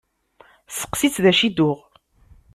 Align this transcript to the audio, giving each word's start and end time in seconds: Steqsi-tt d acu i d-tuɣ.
Steqsi-tt 0.77 1.21
d 1.23 1.25
acu 1.31 1.43
i 1.47 1.49
d-tuɣ. 1.49 1.79